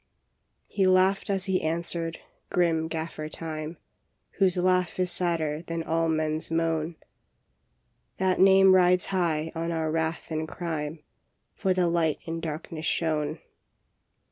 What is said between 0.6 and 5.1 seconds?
"He laughed as he answered, grim Gaffer Time, Whose laugh